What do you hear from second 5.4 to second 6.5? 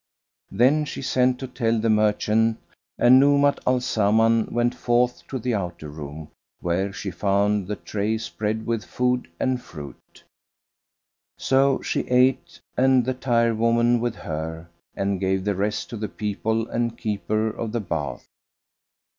outer room,